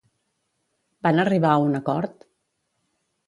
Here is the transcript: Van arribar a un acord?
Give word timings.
Van 1.07 1.21
arribar 1.25 1.51
a 1.57 1.59
un 1.65 1.79
acord? 1.81 2.25